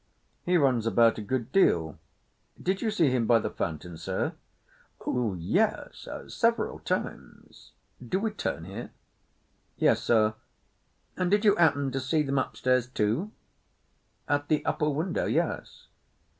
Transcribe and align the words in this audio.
"He 0.43 0.57
runs 0.57 0.87
about 0.87 1.19
a 1.19 1.21
good 1.21 1.51
deal. 1.51 1.99
Did 2.59 2.81
you 2.81 2.89
see 2.89 3.11
him 3.11 3.27
by 3.27 3.37
the 3.37 3.51
fountain, 3.51 3.97
Sir?" 3.97 4.33
"Oh, 5.05 5.35
yes, 5.35 6.07
several 6.27 6.79
times. 6.79 7.71
Do 8.03 8.17
we 8.19 8.31
turn 8.31 8.65
here?" 8.65 8.89
"Yes, 9.77 10.01
Sir. 10.01 10.33
And 11.15 11.29
did 11.29 11.45
you 11.45 11.55
'appen 11.55 11.91
to 11.91 11.99
see 11.99 12.23
them 12.23 12.39
upstairs 12.39 12.87
too?" 12.87 13.29
"At 14.27 14.47
the 14.47 14.65
upper 14.65 14.89
window? 14.89 15.27
Yes." 15.27 15.85